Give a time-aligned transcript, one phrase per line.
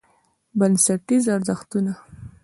[0.59, 1.93] بنسټیز ارزښتونه: